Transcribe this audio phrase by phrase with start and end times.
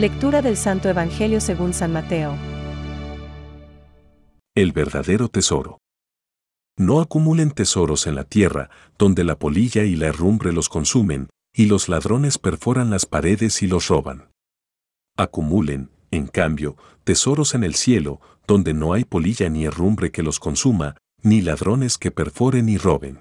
[0.00, 2.34] Lectura del Santo Evangelio según San Mateo.
[4.54, 5.76] El verdadero tesoro.
[6.78, 11.66] No acumulen tesoros en la tierra, donde la polilla y la herrumbre los consumen, y
[11.66, 14.30] los ladrones perforan las paredes y los roban.
[15.18, 20.40] Acumulen, en cambio, tesoros en el cielo, donde no hay polilla ni herrumbre que los
[20.40, 23.20] consuma, ni ladrones que perforen y roben.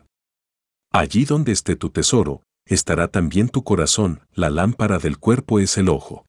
[0.93, 5.89] Allí donde esté tu tesoro, estará también tu corazón, la lámpara del cuerpo es el
[5.89, 6.28] ojo.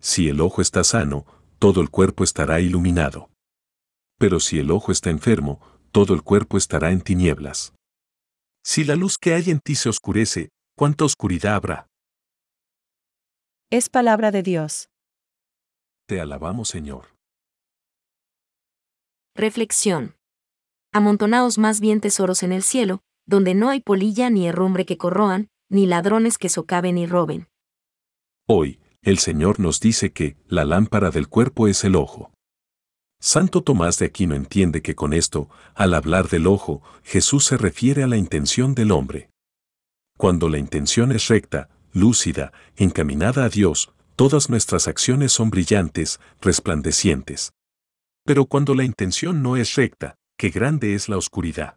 [0.00, 1.26] Si el ojo está sano,
[1.58, 3.30] todo el cuerpo estará iluminado.
[4.18, 5.60] Pero si el ojo está enfermo,
[5.92, 7.74] todo el cuerpo estará en tinieblas.
[8.64, 11.86] Si la luz que hay en ti se oscurece, ¿cuánta oscuridad habrá?
[13.70, 14.88] Es palabra de Dios.
[16.06, 17.14] Te alabamos, Señor.
[19.34, 20.16] Reflexión.
[20.92, 25.48] Amontonaos más bien tesoros en el cielo, donde no hay polilla ni herrumbre que corroan,
[25.68, 27.48] ni ladrones que socaven y roben.
[28.46, 32.32] Hoy, el Señor nos dice que la lámpara del cuerpo es el ojo.
[33.20, 38.02] Santo Tomás de Aquino entiende que con esto, al hablar del ojo, Jesús se refiere
[38.02, 39.30] a la intención del hombre.
[40.16, 47.52] Cuando la intención es recta, lúcida, encaminada a Dios, todas nuestras acciones son brillantes, resplandecientes.
[48.24, 51.76] Pero cuando la intención no es recta, qué grande es la oscuridad.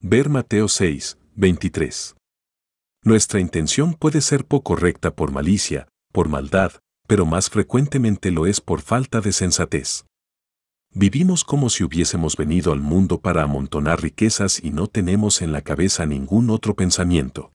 [0.00, 2.17] Ver Mateo 6, 23.
[3.08, 6.72] Nuestra intención puede ser poco recta por malicia, por maldad,
[7.06, 10.04] pero más frecuentemente lo es por falta de sensatez.
[10.92, 15.62] Vivimos como si hubiésemos venido al mundo para amontonar riquezas y no tenemos en la
[15.62, 17.50] cabeza ningún otro pensamiento.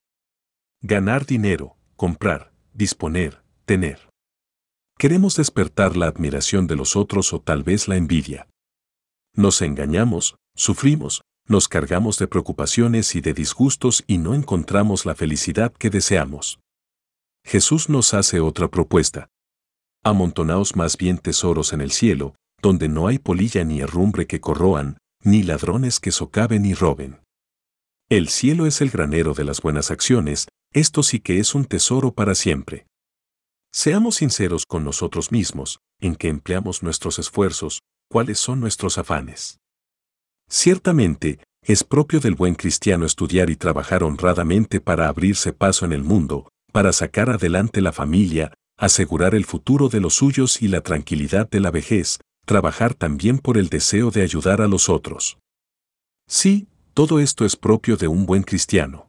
[0.82, 4.08] Ganar dinero, comprar, disponer, tener.
[4.98, 8.48] Queremos despertar la admiración de los otros o tal vez la envidia.
[9.36, 15.72] Nos engañamos, sufrimos, nos cargamos de preocupaciones y de disgustos y no encontramos la felicidad
[15.72, 16.58] que deseamos.
[17.44, 19.28] Jesús nos hace otra propuesta.
[20.02, 24.98] Amontonaos más bien tesoros en el cielo, donde no hay polilla ni herrumbre que corroan,
[25.22, 27.20] ni ladrones que socaven y roben.
[28.08, 32.12] El cielo es el granero de las buenas acciones, esto sí que es un tesoro
[32.12, 32.86] para siempre.
[33.72, 39.58] Seamos sinceros con nosotros mismos, en que empleamos nuestros esfuerzos, cuáles son nuestros afanes.
[40.48, 46.04] Ciertamente, es propio del buen cristiano estudiar y trabajar honradamente para abrirse paso en el
[46.04, 51.48] mundo, para sacar adelante la familia, asegurar el futuro de los suyos y la tranquilidad
[51.48, 55.38] de la vejez, trabajar también por el deseo de ayudar a los otros.
[56.28, 59.08] Sí, todo esto es propio de un buen cristiano.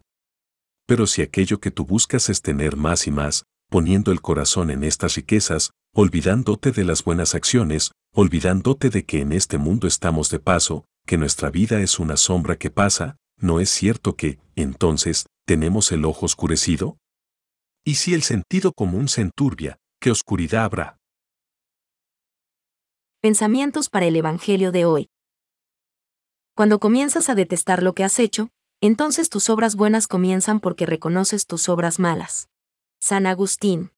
[0.87, 4.83] Pero si aquello que tú buscas es tener más y más, poniendo el corazón en
[4.83, 10.39] estas riquezas, olvidándote de las buenas acciones, olvidándote de que en este mundo estamos de
[10.39, 15.91] paso, que nuestra vida es una sombra que pasa, ¿no es cierto que, entonces, tenemos
[15.91, 16.97] el ojo oscurecido?
[17.83, 20.97] ¿Y si el sentido común se enturbia, qué oscuridad habrá?
[23.21, 25.09] Pensamientos para el Evangelio de hoy.
[26.55, 28.49] Cuando comienzas a detestar lo que has hecho,
[28.81, 32.49] entonces tus obras buenas comienzan porque reconoces tus obras malas.
[32.99, 33.91] San Agustín.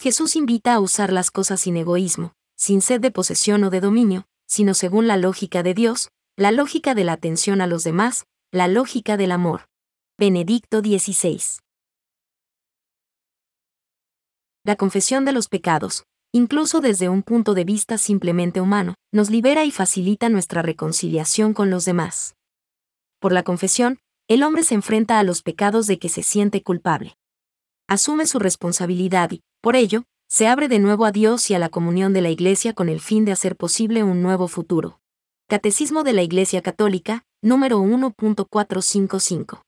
[0.00, 4.26] Jesús invita a usar las cosas sin egoísmo, sin sed de posesión o de dominio,
[4.46, 8.68] sino según la lógica de Dios, la lógica de la atención a los demás, la
[8.68, 9.66] lógica del amor.
[10.18, 11.40] Benedicto XVI.
[14.62, 19.64] La confesión de los pecados, incluso desde un punto de vista simplemente humano, nos libera
[19.64, 22.34] y facilita nuestra reconciliación con los demás.
[23.20, 27.16] Por la confesión, el hombre se enfrenta a los pecados de que se siente culpable.
[27.88, 31.70] Asume su responsabilidad y, por ello, se abre de nuevo a Dios y a la
[31.70, 35.00] comunión de la Iglesia con el fin de hacer posible un nuevo futuro.
[35.48, 39.62] Catecismo de la Iglesia Católica, número 1.455.